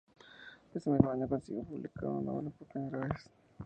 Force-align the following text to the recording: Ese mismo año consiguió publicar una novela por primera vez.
Ese 0.73 0.89
mismo 0.89 1.11
año 1.11 1.29
consiguió 1.29 1.63
publicar 1.63 2.05
una 2.09 2.23
novela 2.31 2.49
por 2.49 2.67
primera 2.69 2.97
vez. 3.07 3.29